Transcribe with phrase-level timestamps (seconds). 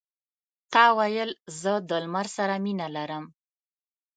[0.73, 1.31] تا ویل
[1.61, 3.25] زه د لمر سره مینه لرم.